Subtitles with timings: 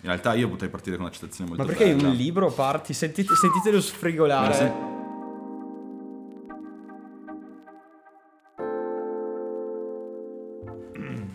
[0.00, 2.08] In realtà io potrei partire con una citazione molto Ma perché bella.
[2.08, 2.92] un libro parti?
[2.94, 4.54] Sentite, sentitelo sfrigolare.
[4.54, 4.86] Se-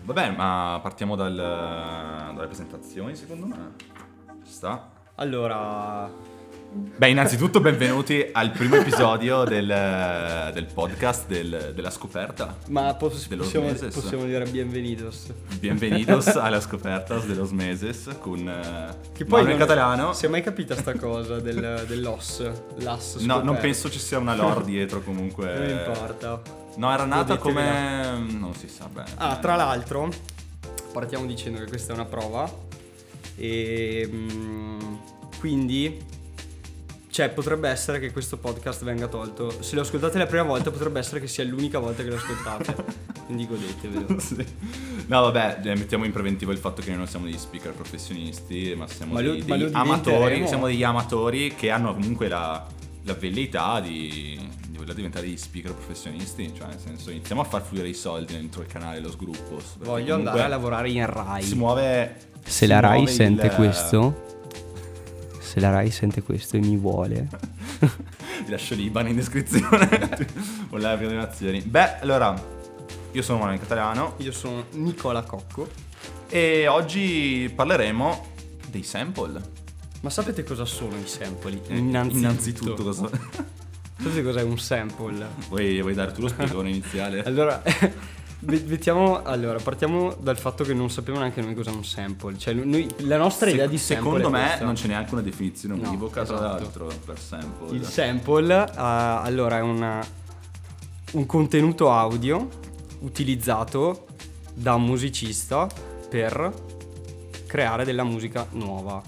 [0.04, 3.72] Vabbè, ma partiamo dal- dalle presentazioni, secondo me.
[4.44, 4.90] Ci sta.
[5.16, 6.10] Allora,
[6.76, 12.56] Beh, innanzitutto benvenuti al primo episodio del, del podcast del- della scoperta.
[12.66, 15.26] ma posso- possiamo, possiamo dire bienvenidos.
[15.60, 20.12] Bienvenidos alla scoperta de los meses con eh, Che poi Manuel non- Catalano.
[20.14, 22.42] Si è mai capita sta cosa del, dell'os?
[22.78, 25.56] L'as No, non penso ci sia una lore dietro comunque.
[25.56, 26.42] Non importa.
[26.76, 28.18] No, era nata come...
[28.30, 29.10] Non si sa bene.
[29.14, 30.08] Ah, tra l'altro,
[30.92, 32.52] partiamo dicendo che questa è una prova.
[33.36, 34.94] E mm,
[35.38, 36.22] quindi,
[37.14, 39.62] cioè, potrebbe essere che questo podcast venga tolto.
[39.62, 42.74] Se lo ascoltate la prima volta, potrebbe essere che sia l'unica volta che lo ascoltate.
[43.26, 44.18] quindi godetevelo.
[44.18, 44.44] Sì.
[45.06, 48.74] No, vabbè, eh, mettiamo in preventivo il fatto che noi non siamo degli speaker professionisti,
[48.76, 50.48] ma siamo Ma lo- dei, ma degli amatori.
[50.48, 52.66] Siamo degli amatori che hanno comunque la,
[53.04, 54.36] la velleità di,
[54.66, 56.52] di voler diventare degli speaker professionisti.
[56.52, 60.16] Cioè, nel senso, iniziamo a far fluire i soldi dentro il canale, lo perché Voglio
[60.16, 61.44] andare a lavorare in Rai.
[61.44, 62.16] Si muove.
[62.42, 64.33] Se si la Rai sente il- questo,
[65.54, 67.28] se la Rai sente questo e mi vuole,
[68.44, 69.88] Vi lascio l'Iban in descrizione.
[70.68, 71.60] Con le donazioni.
[71.60, 72.34] Beh, allora,
[73.12, 75.68] io sono Manuel Catalano Io sono Nicola Cocco.
[76.28, 78.26] e oggi parleremo
[78.68, 79.40] dei sample.
[80.00, 81.60] Ma sapete cosa sono i sample?
[81.68, 82.18] Eh, Innanzitutto.
[82.18, 83.08] Innanzitutto cosa...
[83.96, 85.24] Sapete cos'è un sample?
[85.50, 87.22] vuoi, vuoi dare tu lo spiegone iniziale?
[87.22, 87.62] Allora,
[88.46, 92.36] mettiamo, allora, partiamo dal fatto che non sappiamo neanche noi cos'è un sample.
[92.38, 94.64] Cioè, noi, la nostra idea di sample Secondo me questa.
[94.64, 96.42] non c'è neanche una definizione No, univoca, tra esatto.
[96.62, 97.76] l'altro, per sample.
[97.76, 100.06] Il sample, eh, allora, è una-
[101.12, 102.48] un contenuto audio
[103.00, 104.06] utilizzato
[104.54, 105.66] da un musicista
[106.08, 106.52] per
[107.46, 109.02] creare della musica nuova.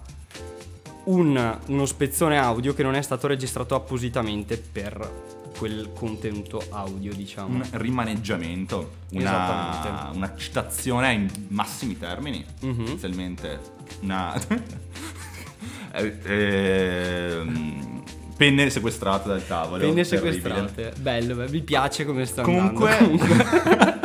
[1.05, 7.55] Un- uno spezzone audio che non è stato registrato appositamente per quel contenuto audio, diciamo.
[7.57, 12.81] Un rimaneggiamento, una, una citazione in massimi termini, Mhm.
[12.87, 13.59] inizialmente
[14.01, 14.35] una...
[15.93, 18.03] eh, ehm,
[18.37, 19.79] penne sequestrate dal tavolo.
[19.89, 20.33] Penne terribile.
[20.33, 20.93] sequestrate.
[21.01, 23.95] Bello, beh, mi piace come sta Comunque, andando.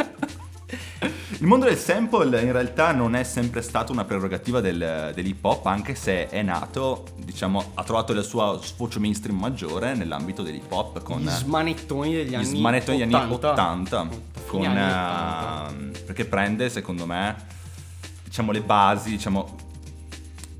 [1.41, 5.65] il mondo del sample in realtà non è sempre stato una prerogativa del- dell'hip hop,
[5.65, 11.01] anche se è nato, diciamo, ha trovato il suo sfocio mainstream maggiore nell'ambito dell'hip hop
[11.01, 13.51] con Gli smanettoni degli gli anni smanettoni degli anni 80.
[13.51, 15.99] 80, Fine con, anni eh, 80.
[16.05, 17.35] perché prende, secondo me,
[18.23, 19.55] diciamo, le basi, diciamo,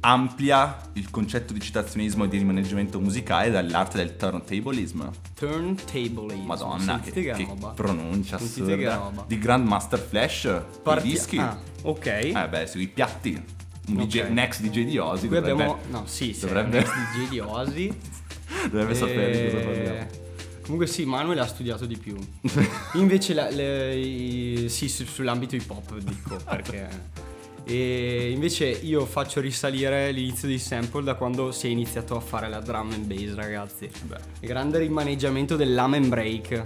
[0.01, 5.03] amplia il concetto di citazionismo e di rimaneggiamento musicale dall'arte del turntablism.
[5.35, 6.45] Turntablism.
[6.45, 7.69] Madonna, che, che che roba.
[7.69, 9.23] pronuncia Sentite assurda.
[9.27, 11.37] Di Grandmaster Flash, Parti- i dischi.
[11.37, 12.05] Ah, ok.
[12.05, 13.59] Eh beh, sui piatti.
[13.87, 14.05] Un Ok.
[14.07, 15.79] DJ, next DJ di Ozzy Qui dovrebbe, abbiamo.
[15.89, 17.97] No, sì, sì, dovrebbe- next DJ di Oasi.
[18.69, 19.97] dovrebbe sapere di cosa parliamo.
[19.99, 20.19] Eh,
[20.61, 22.15] Comunque sì, Manuel ha studiato di più.
[22.93, 27.29] Invece la- le- i- sì, su- sull'ambito hip hop dico perché...
[27.63, 32.49] E invece io faccio risalire l'inizio di sample da quando si è iniziato a fare
[32.49, 33.89] la drum and bass, ragazzi.
[34.03, 34.17] Beh.
[34.41, 36.65] Il grande rimaneggiamento dell'amen break.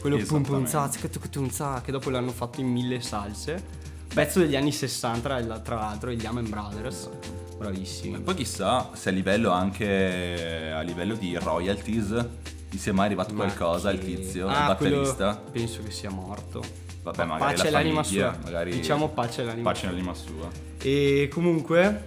[0.00, 3.84] Quello pum pum za, che dopo l'hanno fatto in mille salse.
[4.12, 7.10] Pezzo degli anni 60, tra tra l'altro, gli Amen Brothers.
[7.58, 8.16] Bravissimi.
[8.16, 12.26] E poi chissà se a livello anche a livello di royalties
[12.70, 15.42] gli sia mai arrivato Ma qualcosa al che- tizio, Ah, quello batterista.
[15.50, 16.62] Penso che sia morto.
[17.02, 18.42] Vabbè, magari pace la all'anima famiglia, sua.
[18.44, 20.48] magari Diciamo pace all'anima pace all'anima sua.
[20.82, 22.04] E comunque,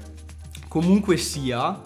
[0.68, 1.80] comunque sia,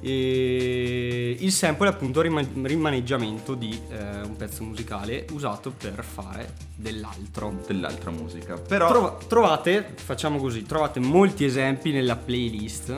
[0.00, 6.52] eh, il sample è appunto rima- rimaneggiamento di eh, un pezzo musicale usato per fare
[6.74, 7.58] dell'altro.
[7.66, 8.54] Dell'altra musica.
[8.58, 12.94] Però Trova- trovate, facciamo così, trovate molti esempi nella playlist.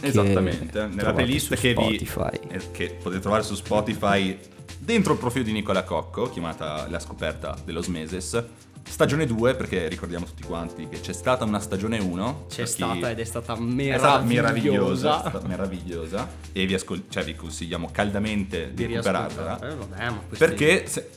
[0.00, 2.38] esattamente, nella playlist che vi Spotify.
[2.48, 4.38] eh, che potete trovare su Spotify
[4.84, 8.44] dentro il profilo di Nicola Cocco, chiamata La scoperta dello Smeses.
[8.86, 12.44] Stagione 2, perché ricordiamo tutti quanti che c'è stata una stagione 1.
[12.50, 14.22] C'è stata ed è stata È stata meravigliosa.
[14.22, 19.58] meravigliosa, è stata meravigliosa e vi, ascol- cioè, vi consigliamo caldamente di, Di recuperarla.
[19.70, 21.08] Eh, vabbè, questi- Perché, se-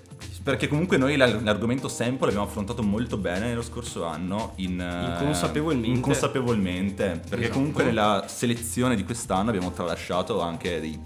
[0.43, 5.05] perché comunque noi la- l'argomento sample l'abbiamo affrontato molto bene nello scorso anno in, eh,
[5.19, 5.87] Inconsapevolmente.
[5.89, 7.53] inconsapevolmente, perché Esatto.
[7.59, 10.97] comunque nella selezione di quest'anno abbiamo tralasciato anche dei,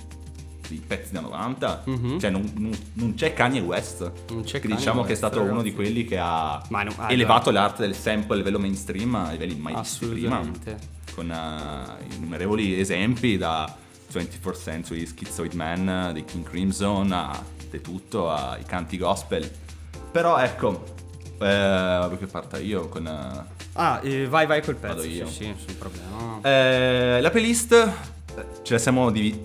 [0.71, 2.19] dei pezzi da 90 Mhm.
[2.19, 5.17] cioè non, non- non c'è Kanye West Non c'è che Kanye diciamo che è West,
[5.17, 5.69] stato uno ragazzi.
[5.69, 9.31] di quelli che ha Ma no, ah, elevato l'arte del sample a livello mainstream a
[9.31, 10.77] livelli mai visti prima Assolutamente.
[11.13, 13.75] con eh, innumerevoli esempi da
[14.11, 19.49] 24th Century Schizoid Man dei King Crimson a De Tutto ai canti gospel
[20.11, 20.83] però ecco
[21.33, 21.37] eh,
[22.09, 24.95] perché parta io con eh, Ah, eh, vai, vai col pezzo.
[24.95, 25.25] Vado io.
[25.27, 26.39] Sì, sì, nessun problema.
[26.41, 29.39] Eh, la playlist eh, ce la siamo divi-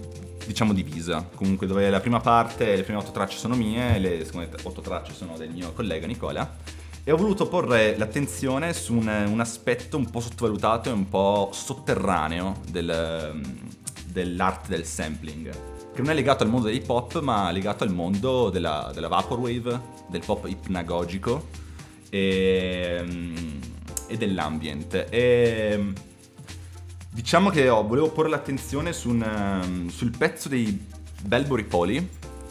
[0.46, 1.28] diciamo divisa.
[1.34, 5.12] Comunque, dove la prima parte, le prime otto tracce sono mie, le seconde otto tracce
[5.12, 6.56] sono del mio collega Nicola.
[7.04, 11.50] E ho voluto porre l'attenzione su un, un aspetto un po' sottovalutato e un po'
[11.52, 13.40] sotterraneo del,
[14.06, 15.50] dell'arte del sampling.
[15.94, 19.80] Che non è legato al mondo dell'hip hop, ma legato al mondo della, della vaporwave,
[20.08, 21.46] del pop ipnagogico
[22.10, 23.04] e,
[24.08, 25.06] e dell'ambient.
[25.08, 25.92] E
[27.16, 30.78] diciamo che oh, volevo porre l'attenzione su un, um, sul pezzo dei
[31.22, 32.08] Belbury Poli.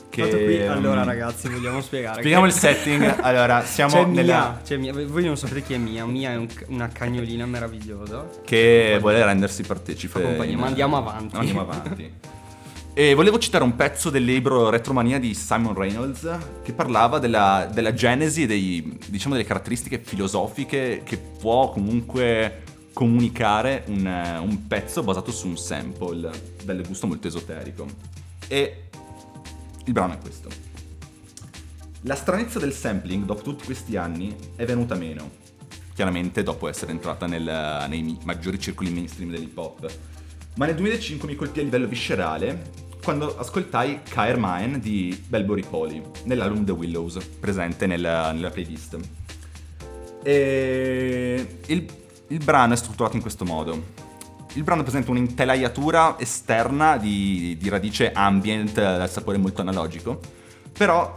[0.09, 2.19] Che, qui, allora um, ragazzi, vogliamo spiegare.
[2.19, 3.19] Spieghiamo che- il setting.
[3.21, 4.39] Allora, siamo C'è nella.
[4.39, 4.93] Mia, c'è Mia.
[5.05, 6.05] Voi non sapete chi è Mia.
[6.05, 8.27] Mia è un- una cagnolina meravigliosa.
[8.43, 10.19] che vuole rendersi partecipe.
[10.47, 11.35] In- ma andiamo avanti.
[11.35, 12.11] Andiamo avanti.
[12.97, 16.27] E volevo citare un pezzo del libro Retromania di Simon Reynolds
[16.63, 22.63] che parlava della, della genesi e dei, diciamo, delle caratteristiche filosofiche che può comunque
[22.95, 24.05] comunicare un,
[24.41, 26.31] un pezzo basato su un sample
[26.63, 27.85] dal gusto molto esoterico.
[28.47, 28.83] E
[29.83, 30.47] il brano è questo.
[32.03, 35.29] La stranezza del sampling dopo tutti questi anni è venuta meno,
[35.93, 39.93] chiaramente dopo essere entrata nel- nei maggiori circoli mainstream dell'hip hop.
[40.55, 42.71] Ma nel 2005 mi colpì a livello viscerale
[43.03, 48.97] quando ascoltai Kair Mine di Belbury Poli nell'album The Willows, presente nella, nella playlist.
[50.23, 51.85] E il,
[52.29, 54.03] il brano è strutturato in questo modo.
[54.53, 60.19] Il brano presenta un'intelaiatura esterna di, di radice ambient eh, dal sapore molto analogico,
[60.71, 61.13] però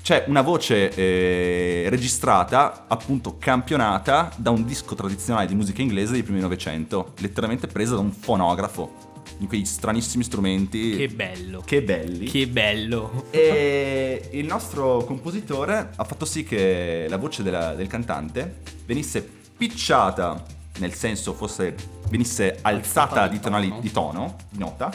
[0.00, 6.22] c'è una voce eh, registrata, appunto campionata, da un disco tradizionale di musica inglese dei
[6.22, 10.96] primi Novecento, letteralmente presa da un fonografo, in quei stranissimi strumenti.
[10.96, 11.62] Che bello.
[11.64, 12.26] Che belli.
[12.26, 13.26] Che bello.
[13.30, 20.42] E il nostro compositore ha fatto sì che la voce della- del cantante venisse picciata,
[20.78, 21.76] nel senso fosse,
[22.08, 23.80] venisse alzata di di, tonali- tono.
[23.80, 24.92] di tono, di nota,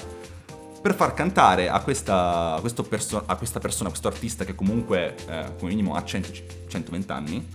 [0.82, 4.56] per far cantare a questa, a questo perso- a questa persona, a questo artista che
[4.56, 6.32] comunque eh, come minimo ha 100
[6.68, 7.48] 120 anni,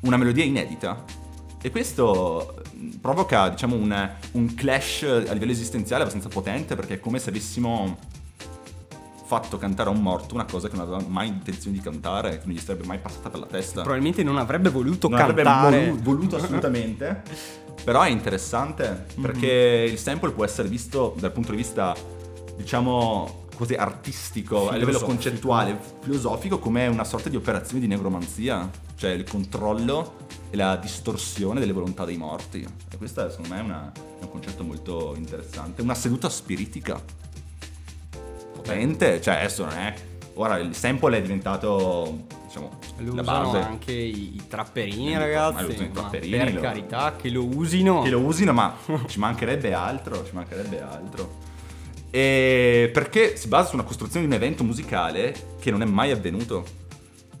[0.00, 1.04] una melodia inedita.
[1.60, 7.00] E questo mh, provoca, diciamo, un, un clash a livello esistenziale abbastanza potente perché è
[7.00, 7.98] come se avessimo
[9.30, 12.46] fatto cantare a un morto una cosa che non aveva mai intenzione di cantare, che
[12.46, 13.82] non gli sarebbe mai passata per la testa.
[13.82, 15.84] Probabilmente non avrebbe voluto non avrebbe cantare.
[15.86, 17.22] volu- voluto assolutamente.
[17.84, 21.94] Però è interessante perché il sample può essere visto dal punto di vista,
[22.56, 29.10] diciamo, così artistico, a livello concettuale, filosofico, come una sorta di operazione di negromanzia, cioè
[29.10, 30.16] il controllo
[30.50, 32.66] e la distorsione delle volontà dei morti.
[32.90, 37.00] E questo secondo me è, una- è un concetto molto interessante, una seduta spiritica
[38.60, 39.94] potente, cioè adesso non è...
[40.34, 43.58] Ora il sample è diventato, diciamo, Lo la base.
[43.58, 45.76] anche i, i trapperini, ragazzi.
[45.76, 48.02] ma i trapperini, per lo- carità, che lo usino.
[48.02, 48.74] che lo usino, ma
[49.06, 51.38] ci mancherebbe altro, ci mancherebbe altro.
[52.10, 56.10] E perché si basa su una costruzione di un evento musicale che non è mai
[56.10, 56.64] avvenuto.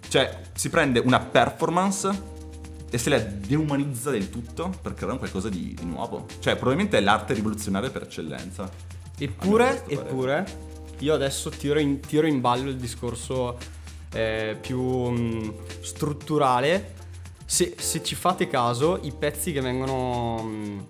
[0.06, 2.22] Cioè, si prende una performance
[2.90, 6.26] e se la deumanizza del tutto per creare un qualcosa di, di nuovo.
[6.40, 8.68] Cioè, probabilmente è l'arte rivoluzionaria per eccellenza.
[9.18, 10.44] Eppure, eppure,
[11.00, 13.56] io adesso tiro in, tiro in ballo il discorso
[14.12, 16.94] eh, più mh, strutturale.
[17.44, 20.84] Se, se ci fate caso, i pezzi che vengono mh,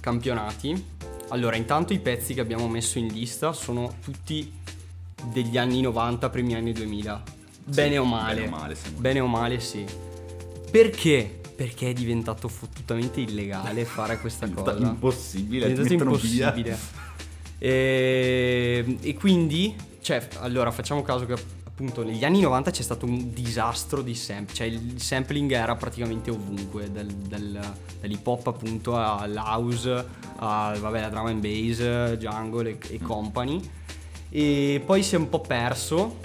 [0.00, 0.84] campionati,
[1.28, 4.52] allora intanto i pezzi che abbiamo messo in lista sono tutti
[5.32, 7.22] degli anni 90, primi anni 2000.
[7.66, 8.34] Bene o male.
[8.42, 9.84] bene o male, Bene o male, sì.
[10.70, 11.40] Perché?
[11.56, 14.72] Perché è diventato fottutamente illegale fare questa È cosa.
[14.72, 16.78] diventato impossibile, È diventato via.
[17.64, 21.32] E, e quindi, cioè, allora facciamo caso che
[21.66, 26.30] appunto negli anni 90 c'è stato un disastro di sampling, cioè il sampling era praticamente
[26.30, 30.04] ovunque, dal, dal- dall'hip hop appunto all'house,
[30.36, 33.58] a, vabbè, la drum and bass, jungle e, e company.
[34.28, 36.18] E poi si è un po' perso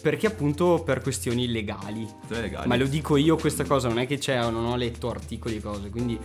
[0.00, 2.04] perché appunto per questioni legali.
[2.04, 2.66] Questioni legali.
[2.66, 5.60] Ma lo dico io questa cosa, non è che c'è, non ho letto articoli e
[5.60, 6.18] cose, quindi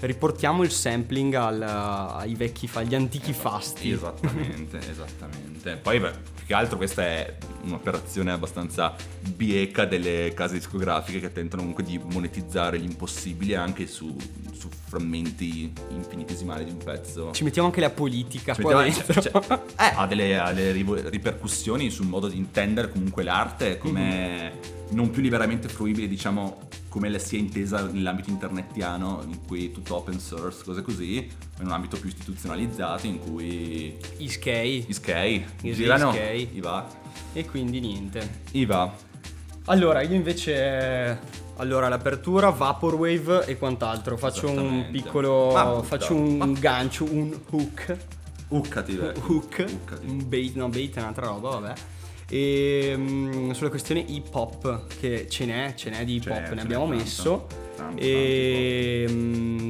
[0.00, 3.90] riportiamo il sampling al- ai vecchi, agli antichi fasti.
[3.90, 5.76] Esattamente, esattamente.
[5.76, 11.62] Poi, beh, più che altro questa è un'operazione abbastanza bieca delle case discografiche che tentano
[11.62, 14.14] comunque di monetizzare l'impossibile anche su,
[14.52, 17.32] su frammenti infinitesimali di un pezzo.
[17.32, 19.20] Ci mettiamo anche la politica Ci qua mettiamo- dentro.
[19.22, 24.74] cioè- cioè, eh, ha delle, ha delle ripercussioni sul modo di intendere comunque l'arte come
[24.90, 30.18] non più liberamente fruibile, diciamo, come la sia intesa nell'ambito internetiano, in cui tutto open
[30.18, 34.84] source, cose così, ma in un ambito più istituzionalizzato in cui I skei.
[34.86, 36.48] gli skei I girano, skei.
[36.54, 36.86] i va,
[37.32, 38.40] E quindi niente.
[38.52, 38.92] i va.
[39.66, 41.18] Allora, io invece.
[41.56, 44.16] Allora, l'apertura, Vaporwave e quant'altro.
[44.16, 45.54] Faccio un piccolo.
[45.56, 47.96] Ah, faccio un gancio, un hook.
[48.48, 49.12] Un vecchio.
[49.26, 49.64] hook.
[49.68, 50.06] Uccati.
[50.06, 51.72] Un bait, no, bait è un'altra roba, vabbè.
[52.28, 56.60] E mm, sulla questione hip hop, che ce n'è, ce n'è di hip hop, ne
[56.60, 57.02] abbiamo tanto.
[57.02, 57.46] messo.
[57.76, 59.06] Tanto, e.
[59.08, 59.25] mm,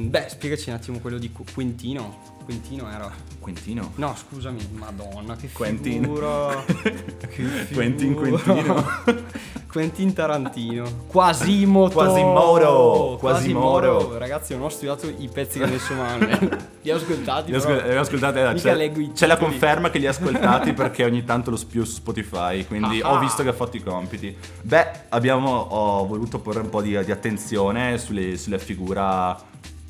[0.09, 2.35] beh, spiegaci un attimo quello di Qu- Quintino.
[2.47, 3.11] Quintino era.
[3.39, 3.91] Quentino.
[3.95, 6.01] No, scusami, madonna, che Quentin.
[6.03, 6.63] figura.
[6.65, 8.39] che Quentin figura.
[8.41, 8.85] Quentino.
[9.69, 10.85] Quentin Tarantino.
[11.07, 11.93] Quasimodo.
[11.93, 13.17] Quasimodo.
[13.19, 14.17] Quasimodo.
[14.17, 16.65] Ragazzi, non ho studiato i pezzi che ha messo male.
[16.81, 17.51] Li ho ascoltati.
[17.51, 20.11] Li ascol- li ascoltate, eh, mica c'è, leggo i c'è la conferma che li ha
[20.11, 23.13] ascoltati perché ogni tanto lo spio su Spotify, quindi Ah.
[23.13, 24.33] ho visto che ha fatto i compiti.
[24.61, 29.37] Beh, abbiamo, ho voluto porre un po' di, di attenzione sulle, sulla figura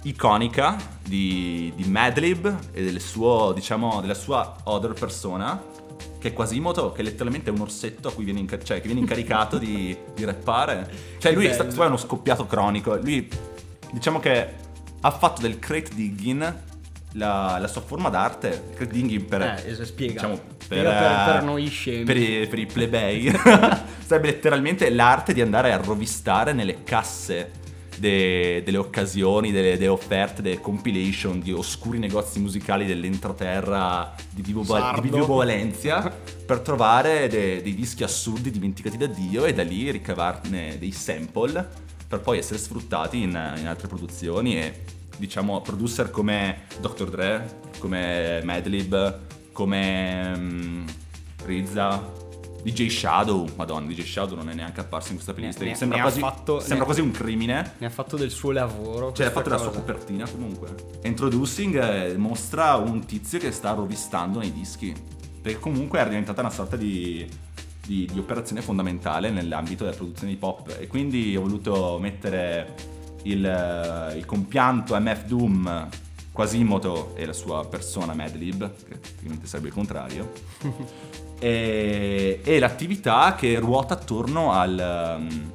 [0.08, 5.62] iconica di, di Madlib e del suo, diciamo, della sua other persona,
[6.20, 9.02] che è Quasimodo, che letteralmente è un orsetto a cui viene, inca- cioè, che viene
[9.02, 10.90] incaricato di, di rappare.
[11.20, 13.28] Cioè lui è, sta- è uno scoppiato cronico, lui
[13.92, 14.66] diciamo che
[15.02, 16.62] ha fatto del crate digging
[17.14, 18.48] la, la sua forma d'arte.
[18.72, 19.42] Il crate digging per...
[19.42, 20.14] Eh, es- spiega.
[20.14, 22.04] Diciamo, Spiega per- per noi scemi.
[22.04, 23.32] Per i, per i plebei.
[24.06, 27.52] Sarebbe letteralmente l'arte di andare a rovistare nelle casse
[28.00, 34.64] de- delle occasioni, delle, delle offerte, delle compilation di oscuri negozi musicali dell'entroterra di Vivo,
[34.64, 35.02] Sardo.
[35.02, 36.14] di Vivo Valencia
[36.46, 41.86] per trovare de- dei dischi assurdi dimenticati da Dio e da lì ricavarne dei sample
[42.08, 44.82] per poi essere sfruttati in, in altre produzioni e
[45.18, 47.10] diciamo producer come Dr.
[47.10, 49.20] Dre, come Madlib,
[49.52, 50.88] come mm,
[51.46, 52.26] Rizza,
[52.64, 55.62] DJ Shadow, madonna, DJ Shadow non è neanche apparso in questa playlist.
[55.62, 57.74] Ne- sembra ne quasi, fatto- sembra ne- quasi un crimine.
[57.78, 59.14] Ne ha fatto del suo lavoro.
[59.14, 59.80] Cioè, ha fatto la sua cosa.
[59.80, 60.76] copertina comunque.
[61.04, 64.94] Introducing eh, mostra un tizio che sta rovistando nei dischi.
[65.42, 67.26] Perché comunque è diventata una sorta di,
[67.86, 70.76] di- di operazione fondamentale nell'ambito della produzione di pop.
[70.80, 72.76] E quindi ho voluto mettere
[73.24, 75.88] il, eh, il compianto MF Doom,
[76.38, 80.32] Quasimodo e la sua persona Madlib, che praticamente sarebbe il contrario.
[81.40, 85.52] e, e l'attività che ruota attorno al, um,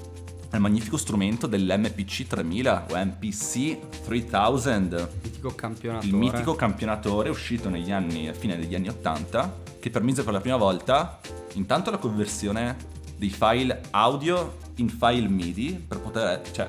[0.51, 6.09] al magnifico strumento dell'MPC 3000 o MPC 3000, Mitico campionatore.
[6.09, 10.41] il mitico campionatore uscito negli anni, a fine degli anni 80, che permise per la
[10.41, 11.21] prima volta
[11.53, 12.77] intanto la conversione
[13.17, 16.69] dei file audio in file MIDI per poter, cioè,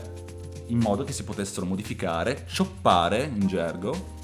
[0.68, 4.22] in modo che si potessero modificare, choppare in gergo,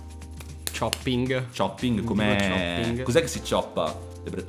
[0.72, 1.48] Chopping.
[1.54, 2.36] chopping come...
[2.38, 3.04] chopping.
[3.04, 3.94] Cos'è che si choppa?
[4.24, 4.46] Le bre-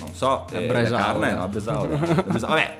[0.00, 1.32] Non so, La eh, la carne?
[1.34, 1.98] No, bresaola.
[1.98, 2.54] La bresaola.
[2.54, 2.76] Vabbè,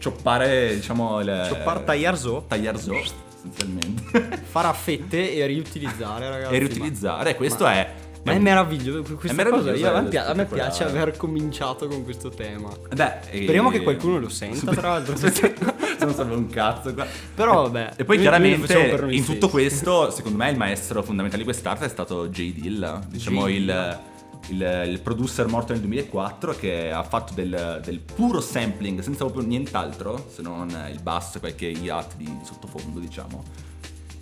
[0.00, 1.20] choppare, diciamo...
[1.20, 2.44] Il, Choppar tagliarzo.
[2.46, 4.42] tagliarzo, essenzialmente.
[4.44, 6.54] Fare a fette e riutilizzare, ragazzi.
[6.54, 8.02] e riutilizzare, questo è...
[8.24, 9.02] Ma, è meraviglioso.
[9.02, 12.30] Questa È meraviglioso, cosa, io- a me, pia- a me piace aver cominciato con questo
[12.30, 12.70] tema.
[12.94, 15.14] Beh, e- Speriamo che qualcuno lo senta, tra l'altro.
[15.16, 15.54] Se
[16.00, 17.06] non serve un cazzo qua.
[17.34, 17.92] Però vabbè.
[17.96, 18.72] E poi chiaramente
[19.10, 19.50] in tutto stessi.
[19.50, 23.50] questo, secondo me il maestro fondamentale di quest'arte è stato Jay Dilla, diciamo J.
[23.52, 24.00] il,
[24.48, 29.46] il, il producer morto nel 2004 che ha fatto del, del puro sampling senza proprio
[29.46, 33.42] nient'altro se non il basso e qualche hiat di, di sottofondo, diciamo.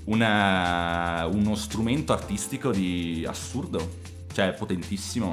[0.05, 3.99] Una- uno strumento artistico di assurdo,
[4.33, 5.33] cioè potentissimo,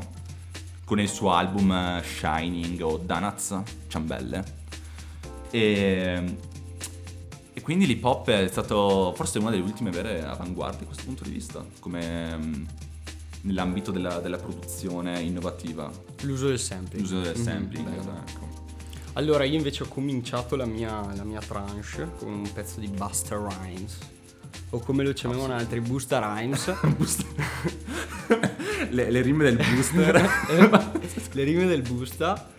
[0.84, 4.58] con il suo album eh, Shining o Donuts, ciambelle.
[5.52, 6.38] E,
[7.54, 11.24] e quindi l'hip hop è stato forse una delle ultime vere avanguardie da questo punto
[11.24, 12.66] di vista, come mm,
[13.42, 15.90] nell'ambito della, della produzione innovativa,
[16.22, 17.02] L'uso del sampling.
[17.02, 17.90] l'uso del Mhm, sampling.
[17.90, 18.24] bello.
[18.28, 18.48] ecco.
[19.14, 23.36] Allora, io invece ho cominciato la mia, la mia tranche con un pezzo di Busta
[23.36, 23.98] Rhymes.
[24.72, 26.74] O come lo chiamavano altri, Busta Rhymes.
[28.90, 30.22] le, le rime del booster.
[31.32, 32.50] le rime del Busta.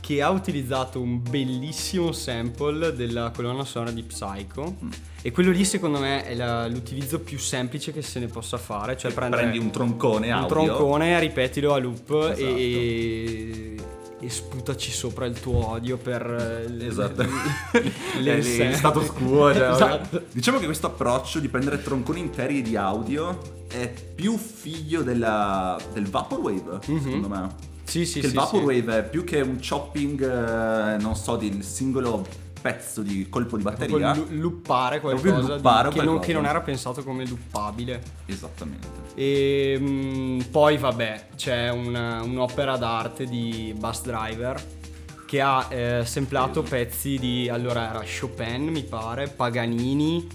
[0.00, 4.76] Che ha utilizzato un bellissimo sample della colonna sonora di Psycho.
[4.84, 4.90] Mm.
[5.22, 8.96] E quello lì, secondo me, è la- l'utilizzo più semplice che se ne possa fare.
[8.96, 10.48] Cioè, prendere Prendi un troncone un audio.
[10.48, 12.40] troncone, ripetilo a loop Esatto.
[12.40, 13.74] e,
[14.20, 17.22] e sputaci sopra il tuo odio per eh, Esatto.
[18.20, 19.52] le- È lì, le- in status quo.
[19.52, 20.22] cioè, esatto.
[20.32, 26.06] Diciamo che questo approccio di prendere tronconi interi di audio è più figlio della, del
[26.08, 27.02] Vaporwave, Mhm.
[27.02, 27.48] secondo me.
[27.84, 28.34] Sì, sì, che sì.
[28.34, 32.24] il Vaporwave è più che un chopping, eh, non so, del singolo
[32.60, 34.14] pezzo di colpo di batteria.
[34.30, 36.26] Luppare qualcosa di- luppare che, non, qualcosa.
[36.26, 38.02] che non era pensato come luppabile.
[38.26, 38.88] Esattamente.
[39.14, 44.78] E mm, poi vabbè, c'è una- un'opera d'arte di Bus Driver
[45.26, 50.26] che ha eh, semplato pezzi di allora era Chopin, mi pare, Paganini,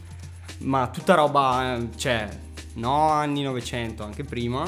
[0.60, 2.30] ma tutta roba, eh, cioè,
[2.76, 4.64] no anni 900, anche prima.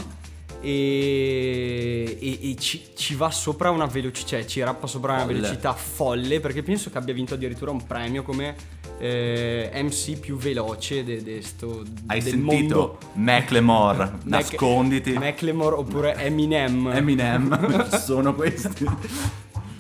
[0.62, 5.34] E, e- e ci, ci va sopra una velocità, cioè ci rappa sopra una Folle.
[5.40, 8.56] velocità folle perché penso che abbia vinto addirittura un premio come
[9.00, 12.98] eh, MC più veloce de, de sto, Hai del sentito?
[13.14, 15.14] Macklemore, Mac- nasconditi.
[15.14, 16.88] Macklemore oppure Eminem.
[16.88, 18.86] Eminem, sono questi.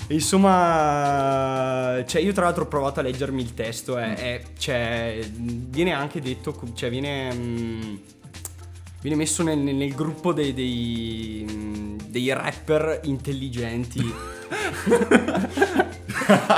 [0.09, 5.91] Insomma, cioè io tra l'altro ho provato a leggermi il testo, è, è- cioè, viene
[5.91, 7.95] anche detto, cioè viene, mm,
[9.01, 14.13] viene messo nel, nel gruppo dei, dei, dei rapper intelligenti.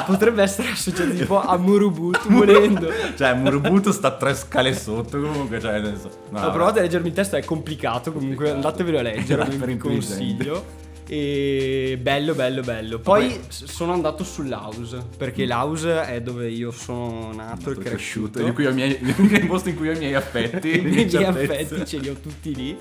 [0.05, 2.89] Potrebbe essere associato tipo a Murubutu volendo.
[3.15, 7.09] Cioè, Murubuto sta tre scale sotto comunque, cioè nel senso- no, Ho provato a leggermi
[7.09, 9.87] il testo, è complicato comunque, andatevelo a leggere, vi intelligente.
[9.87, 10.65] consiglio.
[11.11, 12.99] E bello, bello, bello.
[12.99, 18.39] Poi s- sono andato sull'house, perché l'house è dove io sono nato e cresciuto.
[18.69, 20.69] i miei, il posto in cui ho i miei affetti.
[20.77, 22.77] I miei affetti ce li ho tutti lì.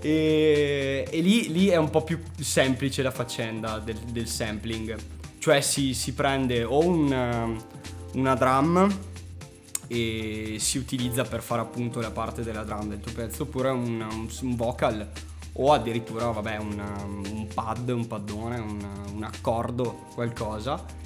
[0.00, 4.96] E, e lì, lì è un po' più semplice la faccenda del, del sampling.
[5.38, 7.50] Cioè si, si prende o una,
[8.14, 8.88] una drum
[9.88, 14.00] e si utilizza per fare appunto la parte della drum del tuo pezzo oppure un,
[14.10, 15.06] un- un vocal
[15.54, 16.82] o addirittura vabbè un,
[17.30, 21.00] un pad, un paddone, un, un accordo, qualcosa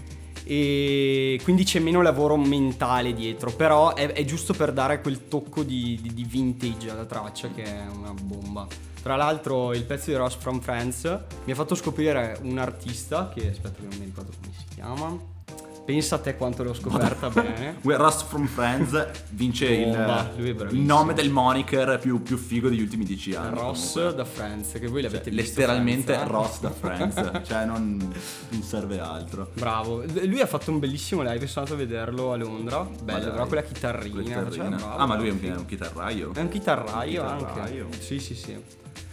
[0.48, 5.64] e quindi c'è meno lavoro mentale dietro, però è, è giusto per dare quel tocco
[5.64, 8.64] di, di- di vintage alla traccia che è una bomba.
[9.02, 11.02] Tra l'altro il pezzo di Ross from Friends
[11.44, 15.34] mi ha fatto scoprire un artista che aspetta che non mi ricordo come si chiama.
[15.86, 17.76] Pensa a te quanto l'ho scoperta bene.
[17.96, 23.04] Ross from Friends vince Bomba, il, il nome del moniker più, più figo degli ultimi
[23.04, 23.56] dieci anni.
[23.56, 24.16] Ross comunque.
[24.16, 25.60] da Friends, che voi l'avete Cioè, visto.
[25.60, 26.32] letteralmente Friends, eh?
[26.32, 27.96] Ross da Friends, cioè non,
[28.48, 29.50] non serve altro.
[29.54, 32.88] Bravo, lui ha fatto un bellissimo live, sono andato a vederlo a Londra.
[33.02, 34.14] Bello, però con la chitarrina.
[34.14, 34.64] Con la chitarrina.
[34.64, 36.34] faceva bravo, ah, ma lui è un, è un chitarraio.
[36.34, 37.84] È un chitarraio, Un chitarraio.
[37.84, 38.00] anche.
[38.02, 38.56] Sì, sì, sì.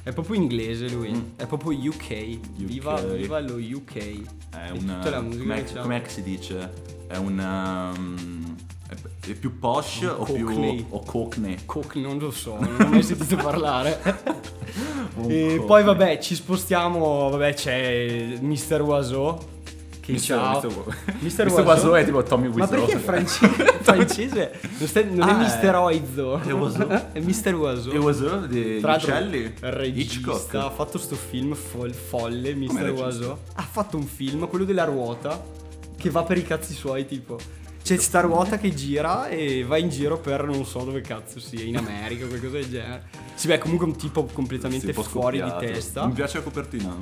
[0.04, 1.12] È proprio inglese lui.
[1.12, 1.22] Mm.
[1.38, 2.40] È proprio UK.
[2.58, 3.96] Viva, viva lo UK.
[3.96, 4.80] È E un.
[4.80, 5.82] tutta la musica com'è, che c'ha.
[5.82, 6.72] com'è che si dice?
[7.08, 7.40] È un.
[7.40, 8.56] um,
[8.90, 8.96] è,
[9.30, 10.46] è più posh Un o più.
[10.46, 10.86] cockney.
[10.90, 11.58] o cockney?
[11.66, 14.00] Cook, non lo so, non ho mai sentito parlare.
[14.02, 15.66] E cockney.
[15.66, 18.82] poi vabbè, ci spostiamo, vabbè, c'è Mr.
[18.82, 19.52] Oiseau.
[20.04, 20.20] Che Mr.
[20.20, 20.60] ciao.
[20.60, 20.84] Mr.
[21.22, 21.46] Mr.
[21.46, 21.66] Mr.
[21.66, 22.68] Oiseau è tipo Tommy Ma Wiseau.
[22.86, 23.64] perché è francese?
[23.84, 24.52] francese?
[24.78, 25.76] Non, stai- non Ah, è è- Mr.
[25.76, 26.40] Oizo.
[26.44, 26.88] è Oiseau?
[27.14, 27.54] è Mr.
[27.56, 27.94] Oiseau.
[27.94, 28.80] E Oiseau di,
[29.62, 30.56] regista, Hitchcock.
[30.56, 32.74] ha fatto sto film fol- folle, Mr.
[32.82, 33.06] regista?
[33.06, 33.38] Oiseau.
[33.56, 35.42] Ha fatto un film, quello della ruota,
[35.96, 37.38] che va per i cazzi suoi, tipo.
[37.84, 41.64] C'è sta ruota che gira e va in giro per non so dove cazzo sia,
[41.64, 43.04] in America o qualcosa del genere.
[43.36, 45.74] Sì, beh, comunque un tipo completamente un fuori di scoppiato.
[45.74, 46.06] testa.
[46.08, 46.96] Mi piace la copertina.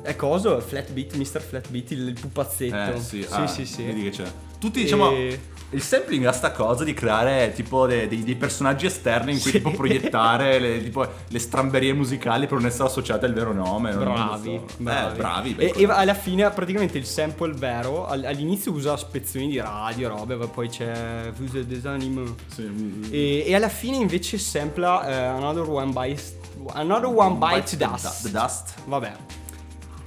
[0.00, 0.60] È coso?
[0.60, 1.42] Flatbeat, Mr.
[1.42, 2.96] Flatbeat, il, il pupazzetto.
[2.96, 3.84] Eh sì, sì, ah, sì, sì.
[3.84, 4.32] Vedi che c'è.
[4.58, 5.10] Tutti diciamo.
[5.10, 9.40] E- Il sampling ha sta cosa di creare tipo dei, dei- dei personaggi esterni in
[9.40, 9.58] cui Sì.
[9.58, 13.92] tipo proiettare le, tipo, le stramberie musicali per non essere associate al vero nome.
[13.94, 14.74] Bravi, so.
[14.78, 15.12] bravi.
[15.12, 15.56] Eh, bravi.
[15.58, 20.36] E, e alla fine praticamente il sample vero all- all'inizio usa spezzoni di radio, robe,
[20.48, 22.34] poi c'è Fuse des Animaux.
[22.54, 23.08] Sì.
[23.10, 26.36] E, e alla fine invece sampla eh, Another One Bites
[26.72, 28.22] Another One Bites the Dust.
[28.22, 29.12] The Dust Vabbè.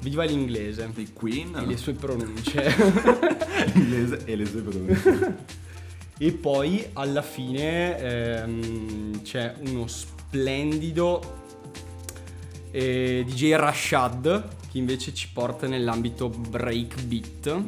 [0.02, 1.56] Viva l'inglese di Queen.
[1.56, 2.74] e le sue pronunce.
[3.74, 5.46] L'inglese e le sue parole.
[6.18, 11.40] e poi alla fine ehm, c'è uno splendido
[12.72, 17.62] eh, DJ Rashad che invece ci porta nell'ambito breakbeat.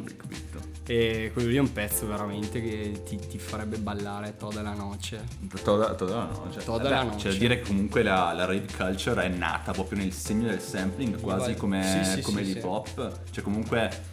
[0.86, 5.24] E quello lì è un pezzo veramente che ti, ti farebbe ballare toda la noce.
[5.62, 6.62] Toda, toda la noce.
[6.62, 7.28] Toda Eh la beh, noce.
[7.30, 11.18] Da dire che comunque la, la rave culture è nata proprio nel segno del sampling,
[11.20, 13.20] quasi come, sì, sì, come sì, l'hip hop.
[13.30, 14.12] Cioè comunque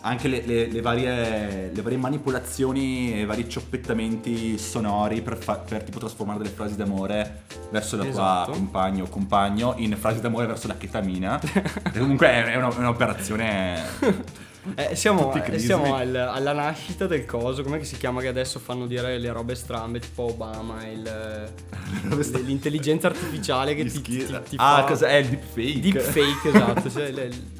[0.00, 5.56] anche le, le- le varie, le varie manipolazioni e i vari cioppettamenti sonori per, fa-
[5.58, 8.50] per tipo trasformare delle frasi d'amore verso la Esatto.
[8.52, 11.38] tua compagno o compagno in frasi d'amore verso la chetamina.
[11.92, 14.36] Comunque è, è una- è un'operazione...
[14.74, 18.58] Eh, siamo eh, siamo al- alla nascita del coso, com'è che si chiama che adesso
[18.58, 21.52] fanno dire le robe strambe tipo Obama, il,
[22.44, 24.84] l'intelligenza artificiale che ti, ti, ti ah, fa...
[24.84, 25.08] cos'è?
[25.08, 25.80] È il deepfake.
[25.80, 27.56] Deepfake, esatto, cioè le-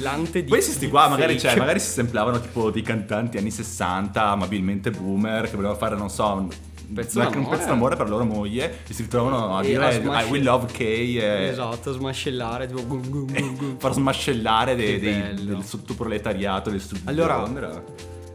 [0.00, 4.28] l'ante di Questi sti qua magari, cioè, magari si semplavano tipo dei cantanti anni 60,
[4.28, 6.48] amabilmente boomer, che volevano fare, non so, un
[6.94, 7.56] Pezzo un d'amore.
[7.56, 10.40] pezzo d'amore per la loro moglie e si ritrovano a E dire a I we
[10.40, 13.78] love Kay e Esatto, smascellare tipo gum, gum, gum, gum.
[13.78, 17.82] far smascellare dei, dei- del sottoproletariato del sud Allora, di Londra.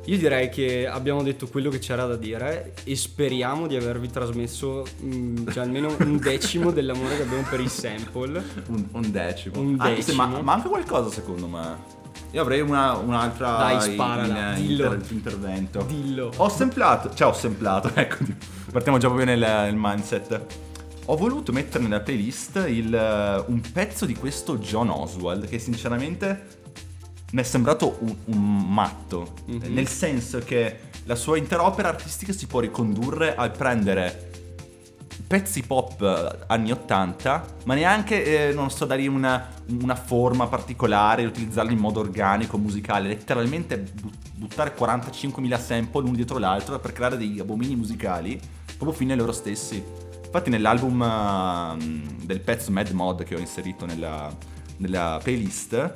[0.06, 4.84] Io direi che abbiamo detto quello che c'era da dire e speriamo di avervi trasmesso
[5.04, 8.44] mm, cioè almeno un decimo dell'amore che abbiamo per i sample.
[8.68, 9.60] Un, un decimo.
[9.60, 10.28] Un Anche se decimo.
[10.28, 12.00] ma- manca qualcosa secondo me.
[12.32, 14.94] Io avrei una- un'altra Dai, in- sparala, in- dillo.
[14.94, 15.82] inter- intervento.
[15.84, 16.32] Dillo.
[16.38, 18.24] Ho semplato, cioè ho semplato, ecco,
[18.72, 20.42] partiamo già proprio nel, nel mindset.
[21.06, 26.60] ho voluto mettere nella playlist il, un pezzo di questo John Oswald che sinceramente
[27.32, 29.74] mi è sembrato un, un matto, Mhm.
[29.74, 34.31] nel senso che la sua intera opera artistica si può ricondurre al prendere
[35.32, 39.48] pezzi pop eh, anni 80, ma neanche, eh, non so, dargli una,
[39.82, 46.38] una forma particolare, utilizzarli in modo organico, musicale, letteralmente bu- buttare 45.000 sample l'uno dietro
[46.38, 48.38] l'altro per creare degli abomini musicali,
[48.76, 49.82] proprio fine a loro stessi.
[50.26, 54.30] Infatti nell'album ehm, del pezzo Mad Mod che ho inserito nella,
[54.78, 55.94] nella playlist,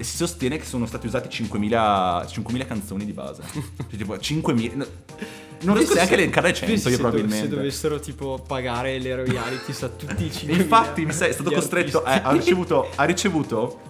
[0.00, 3.42] e si sostiene che sono stati usati 5.000, 5.000 canzoni di base.
[3.88, 4.76] Cioè, tipo 5.000...
[4.76, 4.86] no,
[5.62, 7.48] Non riesco neanche a elencare 100 Pensi io se do- probabilmente.
[7.48, 11.50] Se dovessero tipo pagare le royalties a tutti i 5 Infatti mi sei è stato
[11.50, 13.80] costretto, eh, ha, ricevuto, ha ricevuto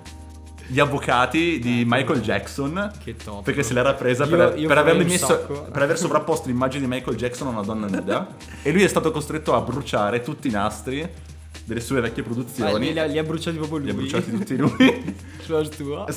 [0.66, 3.42] gli avvocati di Michael Jackson Che top.
[3.42, 6.90] perché se l'era presa Io- per, io per un messo, per aver sovrapposto l'immagine di
[6.90, 10.50] Michael Jackson a una donna nuda e lui è stato costretto a bruciare tutti i
[10.50, 11.06] nastri
[11.68, 13.86] delle sue vecchie Ah, produzioni li, li ha- li ha bruciati proprio lui.
[13.86, 16.06] li ha bruciati tutti lui Sulla stua.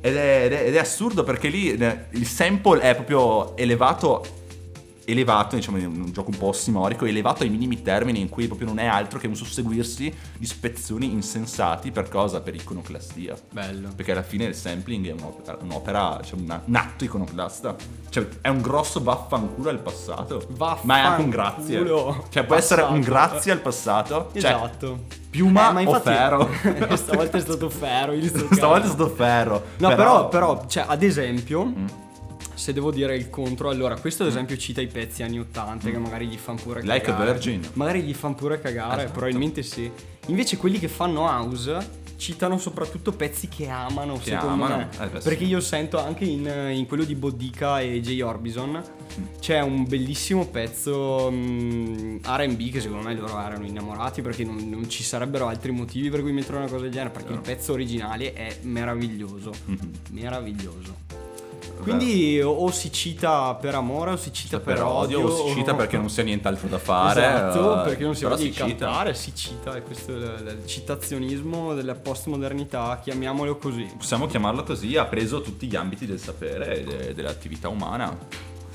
[0.00, 4.42] ed, è, ed è- ed è assurdo perché lì il sample è proprio elevato
[5.06, 8.66] elevato, diciamo in un gioco un po' ossimorico, elevato ai minimi termini in cui proprio
[8.68, 12.40] non è altro che un susseguirsi di spezzoni insensati per cosa?
[12.40, 13.34] Per iconoclastia.
[13.50, 13.90] Bello.
[13.94, 17.76] Perché alla fine il sampling è un'opera, un'opera cioè una- un atto iconoclasta.
[18.08, 20.46] Cioè è un grosso vaffanculo al passato.
[20.56, 21.78] Ma è anche un grazie.
[21.82, 22.26] Vaffanculo.
[22.30, 23.10] Cioè può essere un Passato.
[23.28, 24.30] grazie al passato.
[24.32, 24.98] Cioè, Esatto.
[25.30, 26.48] piuma Eh, ma o infatti- ferro.
[26.96, 28.12] Stavolta è stato ferro.
[28.52, 29.64] Stavolta è stato ferro.
[29.78, 31.86] No, però, però, cioè, ad esempio, Mm.
[32.54, 35.98] Se devo dire il contro, allora, questo ad esempio cita i pezzi anni 80 che
[35.98, 36.86] magari gli fanno pure Mm.
[36.86, 37.32] Like a cagare.
[37.32, 37.68] Virgin.
[37.74, 39.12] Magari gli fanno pure cagare, Esatto.
[39.12, 39.90] probabilmente sì.
[40.26, 44.88] Invece quelli che fanno house citano soprattutto pezzi che amano, Che secondo amano, me.
[44.98, 48.82] eh, Perché io sento anche in, in quello di Bodica e Jay Orbison
[49.16, 49.24] Mm.
[49.38, 54.88] c'è un bellissimo pezzo mm, R&B che secondo me loro erano innamorati perché non, non
[54.90, 58.32] ci sarebbero altri motivi per cui mettere una cosa del genere perché il pezzo originale
[58.32, 59.52] è meraviglioso.
[59.66, 59.90] Mhm.
[60.10, 60.96] Meraviglioso.
[61.84, 65.54] Quindi o, o si cita per amore o si cita per, per odio o si
[65.54, 67.20] cita perché non si ha nient'altro da fare.
[67.24, 68.66] Esatto, eh, perché non si però voglia di cita.
[68.66, 73.88] cantare, si cita, e questo è il, il citazionismo della postmodernità, chiamiamolo così.
[73.96, 78.16] Possiamo chiamarlo così, ha preso tutti gli ambiti del sapere e de- dell'attività umana.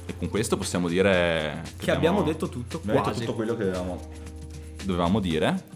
[0.06, 3.20] E con questo possiamo dire Che abbiamo detto tutto, abbiamo detto quasi.
[3.26, 4.00] tutto quello che dovevamo,
[4.84, 5.69] dovevamo dire.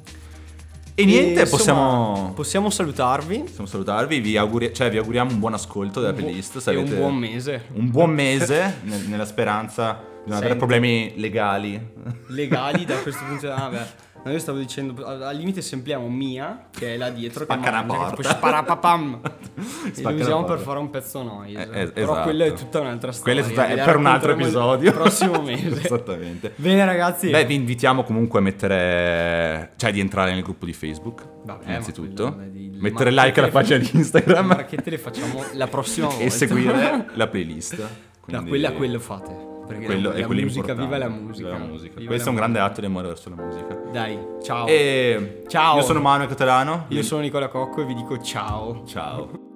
[0.96, 3.40] E niente, insomma, possiamo, possiamo salutarvi.
[3.40, 4.20] possiamo salutarvi.
[4.20, 6.68] Vi, auguri- cioè, vi auguriamo un buon ascolto della bu- playlist.
[6.68, 7.64] e un buon mese.
[7.74, 11.80] Un buon mese nel- nella speranza di non avere problemi legali.
[12.28, 13.56] legali da questo punto di vista.
[13.66, 17.62] Ah, beh, no, io stavo dicendo, al limite sempliamo Mia, che è là dietro, Spacca
[17.62, 18.16] che mangia, che porta.
[18.16, 19.22] tipo sparapapam.
[19.96, 21.54] e lo usiamo per fare un pezzo noi.
[21.54, 22.22] Eh, eh, Però esatto.
[22.24, 23.42] quella è tutta un'altra storia.
[23.44, 24.90] Quella è, tutta- è per un altro episodio.
[24.90, 25.82] Il prossimo mese.
[25.84, 26.54] Esattamente.
[26.56, 27.30] Bene ragazzi.
[27.30, 29.72] Beh, vi invitiamo comunque a mettere.
[29.76, 31.24] cioè di entrare nel gruppo di Facebook.
[31.44, 32.34] Vabbè, innanzitutto.
[32.34, 34.48] quello mettere like alla pagina di Instagram.
[34.50, 36.24] Le marchette le facciamo la prossima volta.
[36.24, 37.76] e seguire la playlist.
[37.78, 37.88] Da
[38.22, 39.53] Quindi- quella a quello fate.
[39.74, 40.96] Perché quello- la, è la quello musica, importante.
[40.96, 41.48] viva la musica.
[41.50, 41.94] Viva la musica.
[41.96, 43.76] Viva Questo la è un grande atto di amore verso la musica.
[43.92, 44.68] Dai, ciao.
[44.68, 45.76] E Ciao.
[45.78, 46.86] Io sono Manuel Catalano.
[46.90, 48.84] Io sono Nicola Cocco e vi dico ciao.
[48.86, 49.52] Ciao.